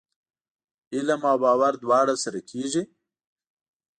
علم 0.95 1.21
او 1.31 1.37
باور 1.43 1.73
دواړه 1.83 2.15
سره 2.23 2.39
کېږي؟ 2.49 2.83